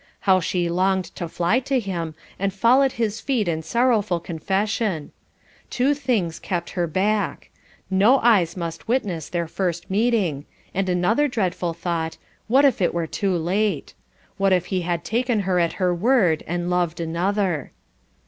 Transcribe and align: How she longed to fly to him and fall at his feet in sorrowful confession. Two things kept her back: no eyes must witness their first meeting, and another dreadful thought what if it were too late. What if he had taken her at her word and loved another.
How 0.21 0.39
she 0.39 0.67
longed 0.67 1.05
to 1.15 1.27
fly 1.27 1.59
to 1.59 1.79
him 1.79 2.15
and 2.39 2.51
fall 2.51 2.81
at 2.81 2.93
his 2.93 3.21
feet 3.21 3.47
in 3.47 3.61
sorrowful 3.61 4.19
confession. 4.19 5.11
Two 5.69 5.93
things 5.93 6.39
kept 6.39 6.71
her 6.71 6.87
back: 6.87 7.51
no 7.87 8.17
eyes 8.21 8.57
must 8.57 8.87
witness 8.87 9.29
their 9.29 9.47
first 9.47 9.91
meeting, 9.91 10.45
and 10.73 10.89
another 10.89 11.27
dreadful 11.27 11.75
thought 11.75 12.17
what 12.47 12.65
if 12.65 12.81
it 12.81 12.95
were 12.95 13.05
too 13.05 13.37
late. 13.37 13.93
What 14.37 14.53
if 14.53 14.65
he 14.73 14.81
had 14.81 15.05
taken 15.05 15.41
her 15.41 15.59
at 15.59 15.73
her 15.73 15.93
word 15.93 16.43
and 16.47 16.67
loved 16.71 16.99
another. 16.99 17.71